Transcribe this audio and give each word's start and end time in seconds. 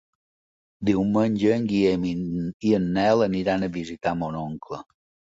Diumenge 0.87 1.51
en 1.55 1.67
Guillem 1.71 2.07
i 2.13 2.71
en 2.79 2.87
Nel 2.97 3.21
aniran 3.27 3.67
a 3.69 3.71
visitar 3.77 4.15
mon 4.23 4.39
oncle. 4.41 4.81